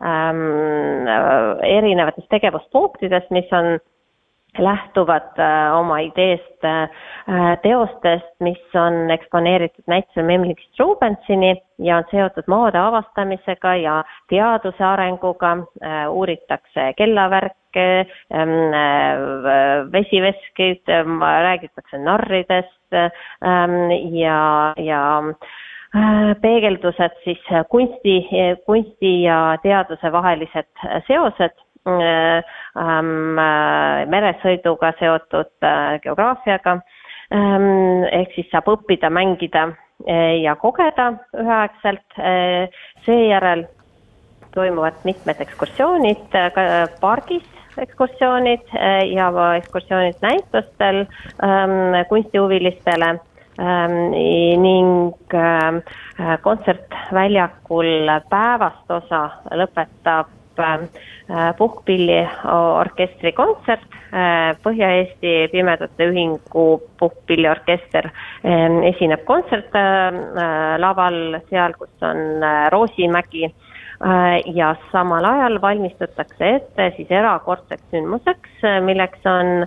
[0.06, 1.08] ähm,
[1.64, 3.80] erinevatest tegevuspunktidest, mis on
[4.60, 6.90] lähtuvad äh, oma ideest äh,
[7.62, 15.58] teostest, mis on eksponeeritud näitusel Memling Strubensini ja on seotud maade avastamisega ja teaduse arenguga,
[15.84, 17.88] äh, uuritakse kellavärke,
[18.32, 18.72] ähm,
[19.92, 20.88] vesiveskeid,
[21.20, 25.02] räägitakse narridest ähm, ja, ja
[26.42, 28.16] peegeldused siis kunsti,
[28.66, 31.65] kunsti ja teaduse vahelised seosed
[34.10, 36.80] meresõiduga seotud äh, geograafiaga
[37.34, 38.04] ähm,.
[38.12, 42.70] ehk siis saab õppida, mängida äh, ja kogeda üheaegselt äh,.
[43.06, 43.68] seejärel
[44.56, 47.46] toimuvad mitmed ekskursioonid äh, pargis
[47.78, 51.06] ekskursioonid äh, ja ekskursioonid näitustel
[51.44, 53.10] ähm, kunstihuvilistele
[53.60, 53.98] ähm,
[54.64, 55.82] ning ähm,
[56.42, 60.45] kontsertväljakul päevast osa lõpetab Äh,
[61.58, 62.20] puhkpilli
[62.54, 66.66] orkestri kontsert, äh, Põhja-Eesti Pimedate Ühingu
[67.00, 68.10] puhkpilliorkester
[68.46, 73.54] ähm, esineb kontsertlaval äh, seal, kus on Roosimägi.
[74.52, 79.64] Ja samal ajal valmistutakse ette siis erakordseks sündmuseks, milleks on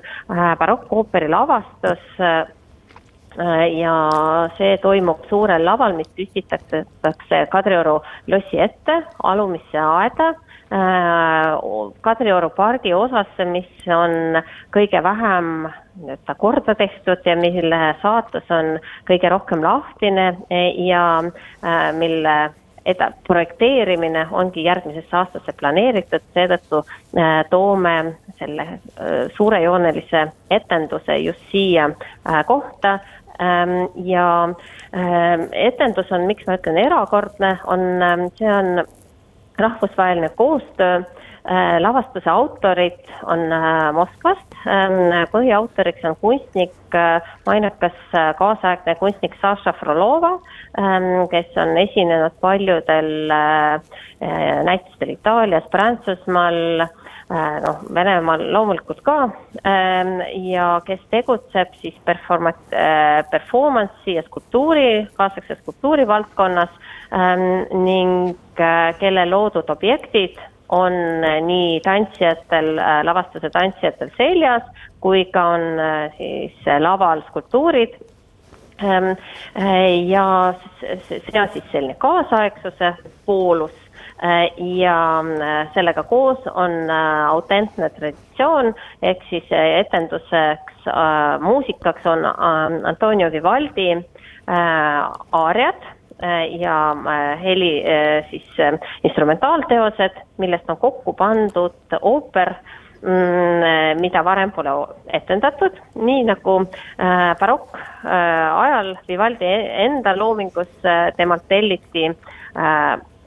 [0.60, 2.20] barokkooperi lavastus
[3.78, 3.94] ja
[4.58, 10.32] see toimub suurel laval, mis püstitatakse Kadrioru lossi ette, alumisse aeda.
[10.68, 11.54] Äh,
[12.04, 14.36] Kadrioru pargi osasse, mis on
[14.74, 15.68] kõige vähem
[16.02, 18.74] nii-öelda korda tehtud ja mille saatus on
[19.08, 20.34] kõige rohkem lahtine
[20.84, 22.34] ja äh, mille
[22.84, 27.94] eda-, projekteerimine ongi järgmisesse aastasse planeeritud, seetõttu äh, toome
[28.38, 28.66] selle
[29.36, 31.88] suurejoonelise etenduse just siia
[32.46, 32.98] kohta
[33.38, 34.28] ja
[35.54, 37.84] etendus on, miks ma ütlen erakordne, on,
[38.38, 38.82] see on
[39.58, 47.96] rahvusvaheline koostöö, äh, lavastuse autorid on äh, Moskvast, ähm, põhiautoriks on kunstnik, äh, mainekas
[48.38, 50.38] kaasaegne kunstnik Saša Frolova,
[50.78, 53.32] ähm, kes on esinenud paljudel
[54.64, 56.86] näitustel Itaalias, Prantsusmaal,
[57.28, 59.16] noh, Venemaal loomulikult ka
[59.60, 60.14] ähm,
[60.48, 62.54] ja kes tegutseb siis performa-,
[63.30, 66.72] performance'i ja skulptuuri, kaasaegse skulptuuri valdkonnas
[67.76, 70.38] ning Äh, kelle loodud objektid
[70.68, 74.64] on äh, nii tantsijatel, äh, lavastuse tantsijatel seljas,
[75.00, 75.66] kui ka on
[76.16, 77.94] siis laval skulptuurid.
[78.82, 79.12] Ähm,
[80.06, 80.54] ja
[81.08, 82.92] see on siis selline kaasaegsuse
[83.26, 83.74] poolus
[84.58, 84.96] ja
[85.74, 90.88] sellega koos on autentne traditsioon, ehk siis etenduseks,
[91.44, 93.92] muusikaks on Antonio Vivaldi
[94.48, 95.86] aariad
[96.22, 98.46] Äh, ja äh, heli äh, siis
[99.04, 102.50] instrumentaalteosed, millest on kokku pandud ooper
[103.02, 104.72] mm, mida varem pole
[105.14, 106.56] etendatud, nii nagu
[107.38, 110.72] barokk ajal Vivaldi e-, enda loomingus
[111.16, 112.08] temalt telliti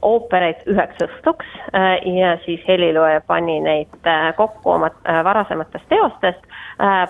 [0.01, 1.49] oopereid üheks õhtuks
[2.17, 4.89] ja siis helilooja pani neid kokku oma
[5.23, 6.47] varasematest teostest.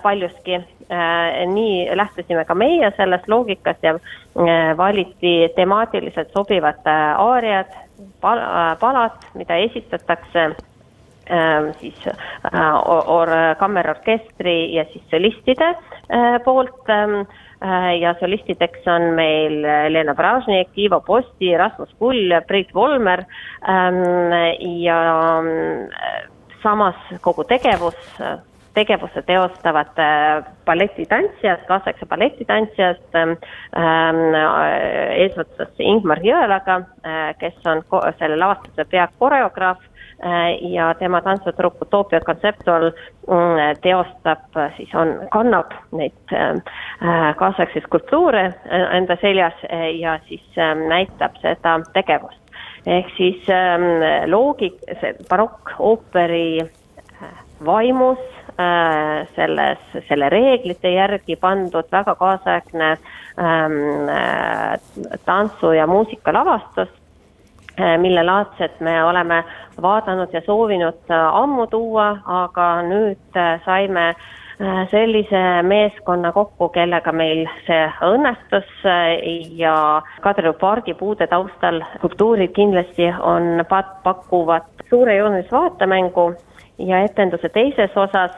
[0.03, 0.59] Paljuski
[0.91, 7.71] Äh, nii lähtusime ka meie sellest loogikast ja äh, valiti temaatiliselt sobivad äh, aariad,
[8.81, 10.49] palad, mida esitatakse
[11.79, 11.99] siis
[13.07, 15.69] or-, kammerorkestri ja siis solistide
[16.43, 17.21] poolt ähm,
[18.01, 19.59] ja solistideks on meil
[19.93, 23.21] Lena Bražnik, Ivo Posti, Rasmus Kull, Priit Volmer
[23.69, 23.99] ähm,
[24.81, 24.97] ja
[26.63, 27.99] samas kogu tegevus
[28.73, 33.35] tegevuse teostavad äh, balletitantsijad, kaasaegse balletitantsijad ähm,
[33.75, 37.83] äh, eesotsas Ingmar Jõelaga, äh, kes on
[38.19, 39.83] selle lavastuse peakoreograaf
[40.61, 46.35] ja tema tantsutrupp Utopia Conceptual mm, teostab siis on, kannab neid
[47.39, 49.63] kaasaegseid skulptuure enda seljas
[49.97, 52.37] ja siis ähm, näitab seda tegevust.
[52.85, 56.69] ehk siis ähm, loogik, see barokk-ooperi
[57.65, 58.21] vaimus
[58.61, 64.75] Äh, selles, selle reeglite järgi pandud väga kaasaegne ähm, äh,
[65.25, 67.00] tantsu- ja muusikalavastus, äh,
[67.97, 69.43] mille laadset me oleme
[69.81, 74.13] vaadanud ja soovinud ammu tuua, aga nüüd saime
[74.91, 78.69] sellise meeskonna kokku, kellega meil see õnnestus
[79.57, 79.75] ja
[80.21, 83.65] Kadrioru pargi puude taustal skulptuurid kindlasti on,
[84.03, 86.33] pakuvad suurejoonelist vaatemängu
[86.77, 88.37] ja etenduse teises osas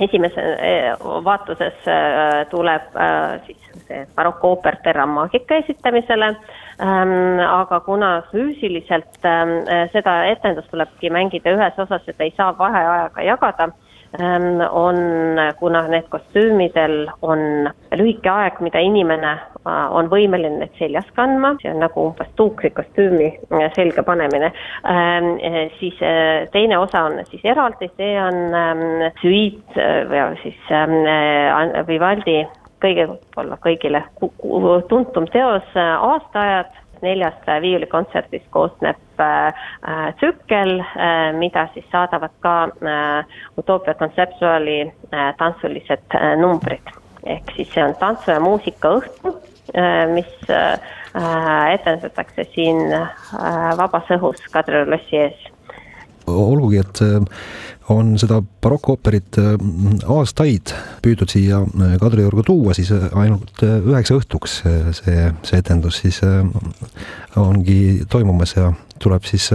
[0.00, 0.92] esimese eh,
[1.24, 6.32] vaatuses eh, tuleb eh, siis see barokooper Terra Magica esitamisele,
[6.82, 9.54] ähm, aga kuna füüsiliselt ähm,
[9.92, 13.70] seda etendust tulebki mängida ühes osas, et ei saa vaheajaga jagada
[14.70, 14.96] on,
[15.58, 21.70] kuna need kostüümidel on lühike aeg, mida inimene äh, on võimeline neid seljas kandma, see
[21.70, 24.52] on nagu umbes tuukrikostüümi äh, selga panemine,
[24.90, 25.98] ähm, äh, siis
[26.52, 28.86] teine osa on siis eraldi, see on ähm,
[29.22, 29.78] süit
[30.10, 30.58] või siis
[31.86, 32.40] Vivaldi
[32.82, 34.04] kõige, võib-olla kõigile
[34.88, 42.54] tuntum teos Aastaajad neljast viiulikontserdist koosneb äh, äh, tsükkel, äh, mida siis saadavad ka
[43.58, 44.92] Utopia kontseptuaali
[45.38, 46.96] tantsulised numbrid.
[47.26, 49.34] ehk siis see on tantsu- ja muusikaõhtu,
[50.14, 50.30] mis
[51.74, 52.78] etendatakse siin
[53.76, 55.50] vabas õhus Kadrioru lossi ees
[56.30, 57.02] olgugi, et
[57.90, 59.38] on seda barokkooperit
[60.14, 61.58] aastaid püüdnud siia
[62.00, 64.60] Kadriorgu tuua, siis ainult üheks õhtuks
[65.00, 66.20] see, see etendus siis
[67.40, 68.70] ongi toimumas ja
[69.02, 69.48] tuleb siis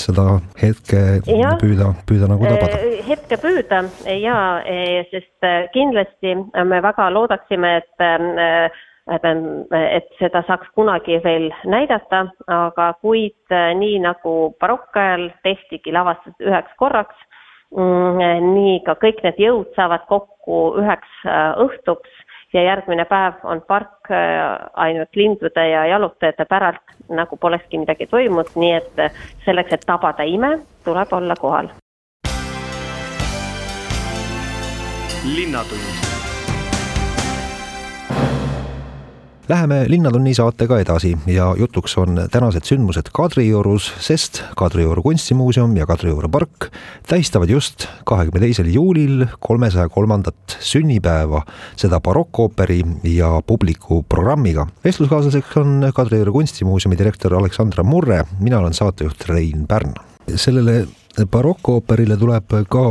[0.00, 0.26] seda
[0.58, 2.80] hetke ja, püüda, püüda nagu tabada.
[3.08, 3.82] hetke püüda
[4.16, 4.38] ja,
[5.12, 6.34] sest kindlasti
[6.72, 8.08] me väga loodaksime, et
[9.08, 17.16] et seda saaks kunagi veel näidata, aga kuid nii nagu barokkajal tehtigi lavastus üheks korraks,
[17.76, 23.62] mm, nii ka kõik need jõud saavad kokku üheks äh, õhtuks ja järgmine päev on
[23.68, 29.04] park äh, ainult lindude ja jalutajate päralt, nagu polekski midagi toimunud, nii et
[29.44, 31.72] selleks, et tabada ime, tuleb olla kohal.
[35.28, 36.07] linnatund
[39.48, 46.28] Läheme Linnatunni saatega edasi ja jutuks on tänased sündmused Kadriorus, sest Kadrioru kunstimuuseum ja Kadrioru
[46.28, 46.66] park
[47.08, 51.40] tähistavad just kahekümne teisel juulil kolmesaja kolmandat sünnipäeva,
[51.80, 54.66] seda barokkooperi ja publiku programmiga.
[54.84, 59.94] vestluskaaslaseks on Kadrioru kunstimuuseumi direktor Aleksandra Murre, mina olen saatejuht Rein Pärn.
[60.36, 60.86] sellele
[61.26, 62.82] barokkooperile tuleb ka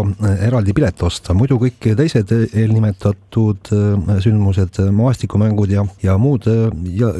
[0.44, 6.68] eraldi pilet osta, muidu kõik teised eelnimetatud äh, sündmused, maastikumängud ja, ja muud äh,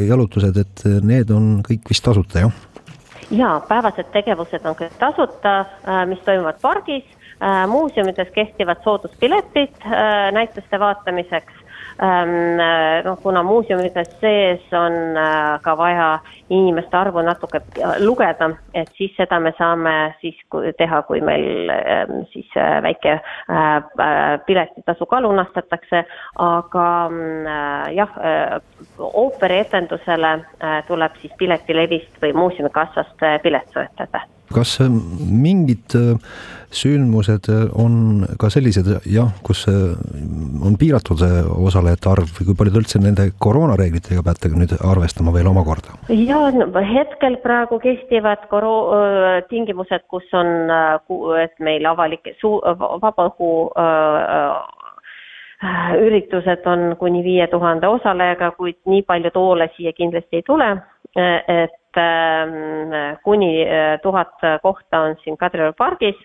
[0.08, 2.64] jalutused, et need on kõik vist tasuta, jah?
[3.32, 7.06] jaa, päevased tegevused on kõik tasuta, äh, mis toimuvad pargis,
[7.70, 9.84] muuseumides kehtivad sooduspiletid
[10.34, 11.54] näituste vaatamiseks.
[11.54, 11.67] äh,
[11.98, 19.16] noh, kuna muuseumides sees on äh, ka vaja inimeste arvu natuke äh, lugeda, et siis
[19.18, 20.38] seda me saame siis
[20.78, 22.50] teha, kui meil ähm, siis
[22.84, 23.18] väike
[24.46, 26.04] piletitasu ka lunastatakse,
[26.44, 26.88] aga
[27.94, 28.16] jah,
[29.00, 30.34] ooperietendusele
[30.88, 34.24] tuleb siis Piletilevist või muuseumikassast pilet soetada.
[34.54, 35.96] Kas mingid
[36.72, 39.66] sündmused on ka sellised jah, kus
[40.68, 41.22] on piiratud
[41.68, 45.98] osalejate arv või kui palju te üldse nende koroonareeglitega peate nüüd arvestama veel omakorda?
[46.14, 46.40] ja
[46.92, 50.72] hetkel praegu kehtivad koro-, tingimused, kus on,
[51.42, 52.62] et meil avalik suu-,
[53.04, 53.52] vabaõhu
[55.98, 60.70] üritused on kuni viie tuhande osalejaga, kuid nii palju toole siia kindlasti ei tule,
[61.18, 62.02] et
[63.26, 63.52] kuni
[64.04, 66.20] tuhat kohta on siin Kadrioru pargis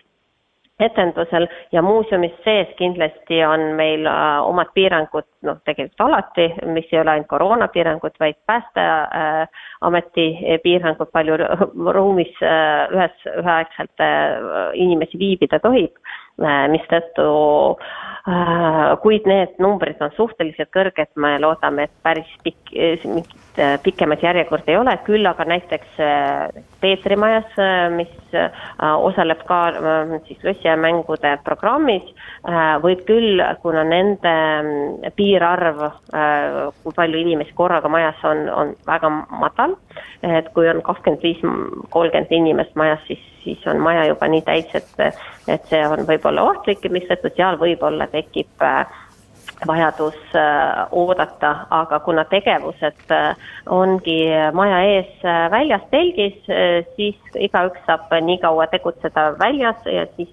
[0.85, 7.01] etendusel ja muuseumis sees kindlasti on meil äh, omad piirangud, noh, tegelikult alati, mis ei
[7.01, 11.39] ole ainult koroonapiirangud, vaid Päästeameti äh, piirangud, palju
[11.97, 15.95] ruumis äh, ühes, üheaegselt äh, inimesi viibida tohib.
[15.97, 17.27] äh,, mistõttu
[17.77, 22.73] äh, kuid need numbrid on suhteliselt kõrged, me loodame, et päris pikk,
[23.05, 25.99] mingit pikemat järjekorda ei ole, küll aga näiteks
[26.81, 27.51] Peetri majas,
[27.93, 28.09] mis
[28.81, 29.59] osaleb ka
[30.25, 32.05] siis Lössi mängude programmis,
[32.47, 35.83] äh, võib küll, kuna nende mm, piirarv,
[36.15, 39.77] äh, kui palju inimesi korraga majas on, on väga madal,
[40.23, 41.43] et kui on kakskümmend viis,
[41.93, 44.93] kolmkümmend inimest majas, siis, siis on maja juba nii täis, et,
[45.47, 49.01] et see on võib-olla ohtlik, mistõttu seal võib-olla tekib äh,
[49.67, 53.35] vajadus äh, oodata, aga kuna tegevused äh,
[53.69, 54.17] ongi
[54.53, 56.37] maja ees äh, väljas telgis,
[56.95, 60.29] siis igaüks saab nii kaua tegutseda väljas ja siis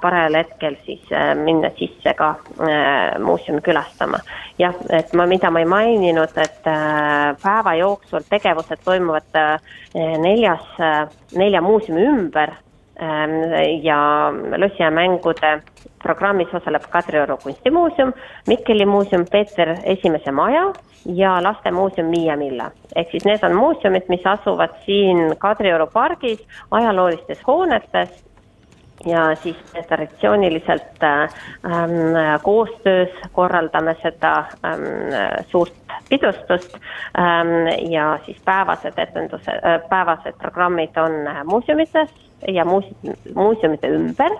[0.00, 1.12] parajal hetkel siis
[1.44, 2.34] minna sisse ka
[3.22, 4.18] muuseumi külastama.
[4.58, 6.68] jah, et ma, mida ma ei maininud, et
[7.42, 9.40] päeva jooksul tegevused toimuvad
[9.94, 10.68] neljas,
[11.36, 12.56] nelja muuseumi ümber
[13.02, 15.62] ähm, ja Lossia mängude
[16.02, 18.12] programmis osaleb Kadrioru kunstimuuseum,
[18.46, 20.72] Mikkeli muuseum, Peeter Esimese maja
[21.04, 22.70] ja Lastemuuseum Miia Milla.
[22.96, 28.26] ehk siis need on muuseumid, mis asuvad siin Kadrioru pargis ajaloolistes hoonetes
[29.06, 29.56] ja siis
[29.88, 31.30] traditsiooniliselt ähm,
[32.42, 34.82] koostöös korraldame seda ähm,
[35.48, 35.74] suurt
[36.08, 36.74] pidustust
[37.18, 41.12] ähm, ja siis päevased etendused äh,, päevased programmid on
[41.44, 44.32] muuseumites ja muuse-, muuseumide ümber.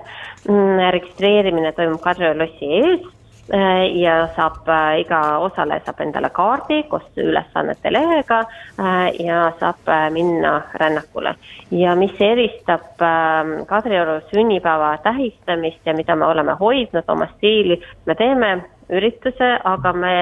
[0.48, 3.06] Mm, registreerimine toimub Kadrioru lossi ees
[3.54, 9.90] äh, ja saab, äh, iga osaleja saab endale kaardi koos ülesannete lehega äh, ja saab
[10.14, 11.34] minna rännakule.
[11.70, 18.14] ja mis eristab ähm, Kadrioru sünnipäeva tähistamist ja mida me oleme hoidnud oma stiili, me
[18.14, 18.52] teeme
[18.88, 20.14] ürituse, aga me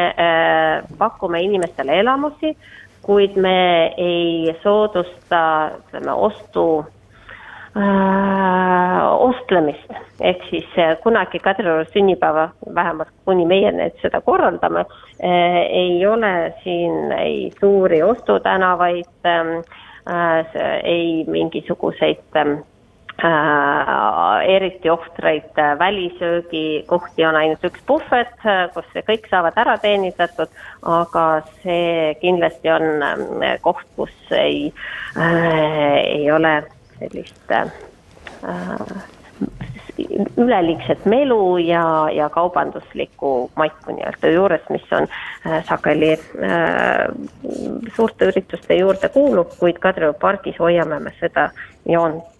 [0.98, 2.54] pakume inimestele elamusi,
[3.04, 5.40] kuid me ei soodusta,
[5.82, 6.64] ütleme, ostu
[9.24, 16.06] ostlemist, ehk siis äh, kunagi Kadrioru sünnipäeva, vähemalt kuni meie nüüd seda korraldame äh,, ei
[16.06, 19.56] ole siin ei suuri ostutänavaid ähm,
[20.06, 22.60] äh,, ei mingisuguseid ähm,
[23.24, 30.52] äh, eriti ohtraid äh, välisöögikohti on ainult üks puhvet, äh, kus kõik saavad ära teenindatud,
[30.82, 31.26] aga
[31.64, 34.72] see kindlasti on äh, koht, kus ei
[35.18, 36.60] äh,, ei ole
[36.98, 37.70] sellist äh,
[40.36, 45.06] üleliigset melu ja, ja kaubanduslikku maiku nii-öelda juures, mis on
[45.46, 46.18] äh, sageli äh,
[47.96, 51.50] suurte ürituste juurde kuulub, kuid Kadrioru pargis hoiame me seda
[51.88, 52.33] joont äh,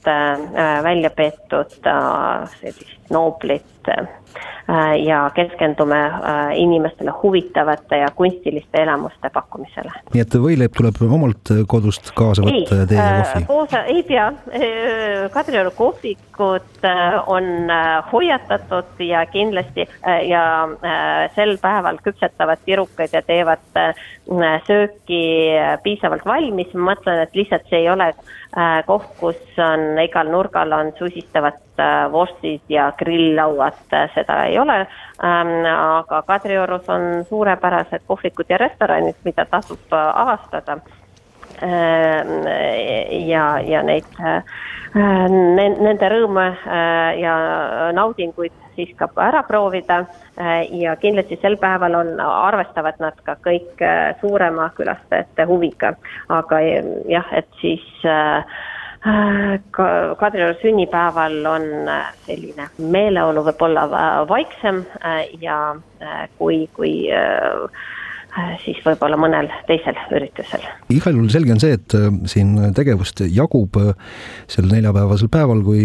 [0.83, 4.07] välja peetud äh, sellist nooblit äh,
[4.69, 9.91] Äh, ja keskendume äh, inimestele huvitavate ja kunstiliste elamuste pakkumisele.
[10.15, 13.45] nii et võileib tuleb omalt kodust kaasa võtta ja tee ja kohvi?
[13.51, 14.31] Koosa, ei pea,
[15.35, 16.89] Kadrioru kohvikud
[17.37, 17.51] on
[18.09, 19.85] hoiatatud ja kindlasti
[20.31, 20.47] ja
[21.37, 23.69] sel päeval küpsetavad tirukaid ja teevad
[24.65, 25.23] sööki
[25.85, 28.15] piisavalt valmis, ma mõtlen, et lihtsalt see ei ole
[28.89, 31.61] koht, kus on igal nurgal on susistavad
[32.13, 33.81] vorstid ja grilllauad,
[34.15, 34.79] seda ei ole
[35.25, 35.67] ähm,.
[35.75, 40.79] aga Kadriorus on suurepärased kohvikud ja restoranid, mida tasub äh, avastada
[41.63, 42.47] ähm,.
[43.27, 44.43] ja, ja neid äh,,
[44.95, 47.39] nende rõõme äh, ja
[47.93, 50.01] naudinguid siis ka ära proovida
[50.39, 55.95] äh, ja kindlasti sel päeval on, arvestavad nad ka kõik äh, suurema külastajate huviga,
[56.29, 56.61] aga
[57.11, 58.63] jah, et siis äh,
[59.71, 59.87] ka
[60.17, 65.77] Kadrioru sünnipäeval on äh, selline meeleolu võib-olla äh, vaiksem äh, ja
[66.39, 66.95] kui, kui
[68.65, 70.65] siis võib-olla mõnel teisel üritusel.
[70.91, 71.95] igal juhul selge on see, et
[72.33, 73.79] siin tegevust jagub
[74.51, 75.85] sel neljapäevasel päeval, kui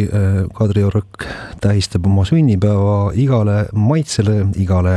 [0.58, 1.28] Kadriorg
[1.62, 4.96] tähistab oma sünnipäeva igale maitsele, igale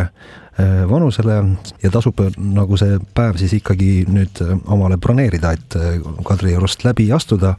[0.89, 1.39] vanusele
[1.83, 5.77] ja tasub nagu see päev siis ikkagi nüüd omale broneerida, et
[6.29, 7.55] Kadriorust läbi astuda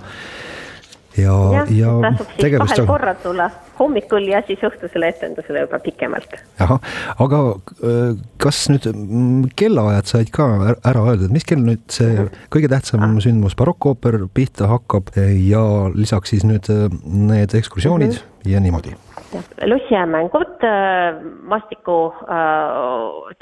[1.17, 3.47] ja, ja, siis tegevust kahel korral tulla,
[3.79, 6.35] hommikul ja siis õhtusele etendusele juba pikemalt.
[6.63, 6.81] ahah,
[7.21, 12.45] aga äh, kas nüüd mm, kellaajad said ka ära öeldud, mis kell nüüd see mhm.
[12.53, 13.17] kõige tähtsam ah.
[13.23, 15.63] sündmus, barokkooper pihta hakkab ja
[15.93, 18.53] lisaks siis nüüd äh, need ekskursioonid mm -hmm.
[18.55, 18.97] ja niimoodi?
[19.65, 21.97] Lossimängud, äh, maastiku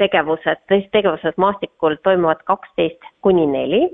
[0.02, 3.86] tegevused, tõsised tegevused maastikul toimuvad kaksteist kuni neli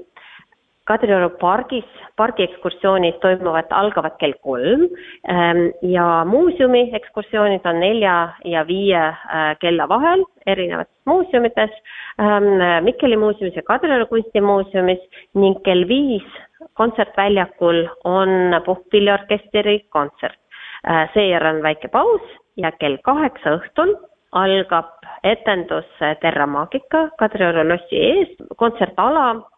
[0.88, 4.86] Kadrioru pargis, pargiekskursioonid toimuvad, algavad kell kolm
[5.28, 8.14] ähm, ja muuseumi ekskursioonid on nelja
[8.48, 11.76] ja viie äh, kella vahel erinevates muuseumites,
[12.24, 15.04] ähm, Mikkeli muuseumis ja Kadrioru kunstimuuseumis
[15.36, 16.40] ning kell viis
[16.80, 20.40] kontsertväljakul on puhkpilliorkestri kontsert.
[20.86, 22.22] Äh, seejärel on väike paus
[22.58, 23.96] ja kell kaheksa õhtul
[24.32, 25.88] algab etendus
[26.22, 29.57] Terra Magica Kadrioru lossi ees, kontsertala Äh,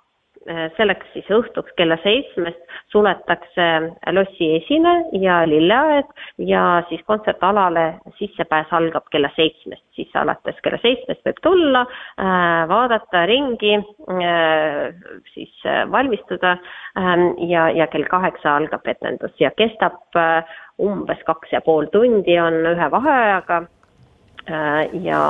[0.78, 3.68] selleks siis õhtuks kella seitsmest suletakse
[4.16, 6.10] lossi esine ja lilleaed
[6.50, 13.26] ja siis kontsertalale sissepääs algab kella seitsmest, siis alates kella seitsmest võib tulla, äh, vaadata
[13.30, 13.78] ringi,
[15.34, 16.56] siis valmistuda
[16.98, 20.18] ähm, ja, ja kell kaheksa algab etendus ja kestab
[20.80, 23.64] umbes kaks ja pool tundi, on ühe vaheajaga
[25.04, 25.22] ja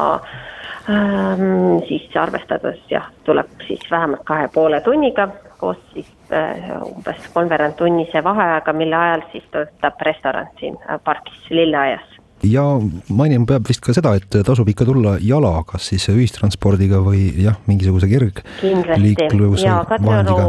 [0.89, 7.76] ähm, siis arvestades jah, tuleb siis vähemalt kahe poole tunniga koos siis äh, umbes kolmveerand
[7.80, 12.07] tunnise vaheajaga, mille ajal siis töötab restoran siin äh, pargis Lilleaias
[12.43, 12.63] ja
[13.09, 17.59] mainima peab vist ka seda, et tasub ikka tulla jala, kas siis ühistranspordiga või jah,
[17.67, 20.45] mingisuguse kergliikluse vahendiga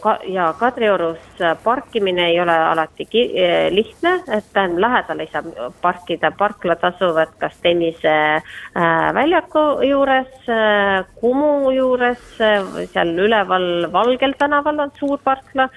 [0.00, 1.18] ka, ja Kadriorus
[1.64, 5.42] parkimine ei ole alati eh, lihtne, et tähendab, lähedal ei saa
[5.82, 12.38] parkida, parklad asuvad kas tenniseväljaku äh, juures, äh, Kumu juures,
[12.92, 15.68] seal üleval Valgel tänaval on suur parkla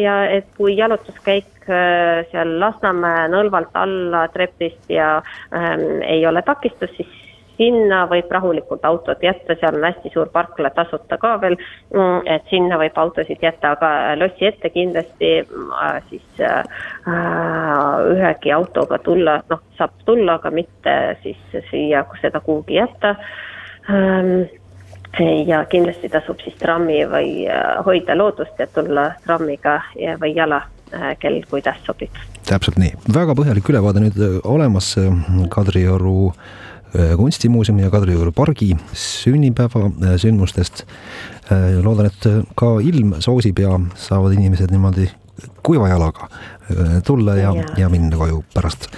[0.00, 5.22] ja et kui jalutuskäik äh, seal Lasnamäe nõlvalt alla trepist ja
[5.54, 7.29] ähm, ei ole takistus, siis
[7.60, 11.58] sinna võib rahulikult autod jätta, seal on hästi suur parkla tasuta ka veel,
[11.92, 13.90] mm, et sinna võib autosid jätta, aga
[14.20, 16.80] lossi ette kindlasti äh, siis äh,
[18.14, 23.14] ühegi autoga tulla, noh, saab tulla, aga mitte siis siia seda kuhugi jätta.
[23.90, 24.48] Ähm,
[25.46, 29.80] ja kindlasti tasub siis trammi või äh, hoida loodust ja tulla trammiga
[30.22, 30.62] või jala,
[31.22, 32.16] kel kuidas sobib.
[32.48, 34.16] täpselt nii, väga põhjalik ülevaade nüüd
[34.48, 34.96] olemas
[35.54, 36.69] Kadrioru äh, Äh,
[37.16, 40.84] kunstimuuseumi ja Kadrioru pargi sünnipäeva äh, sündmustest.
[41.50, 45.08] Äh, loodan, et ka ilm soosib ja saavad inimesed niimoodi
[45.64, 46.28] kuiva jalaga
[47.06, 48.90] tulla ja, ja., ja minna koju pärast.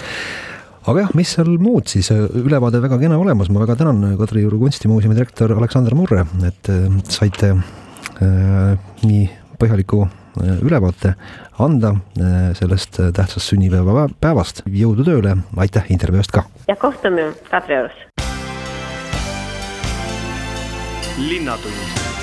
[0.82, 5.14] aga jah, mis seal muud siis, ülevaade väga kena olemas, ma väga tänan Kadrioru kunstimuuseumi
[5.16, 6.72] direktor Aleksander Murre, et
[7.08, 8.74] saite äh,
[9.06, 9.22] nii
[9.62, 10.08] põhjaliku
[10.40, 11.14] ülevaate
[11.58, 11.94] anda
[12.58, 14.62] sellest tähtsast sünnipäevapäevast.
[14.66, 16.44] jõudu tööle, aitäh intervjuu eest ka!
[16.68, 17.92] ja kohtume Kadriorus.
[21.18, 22.21] linnatund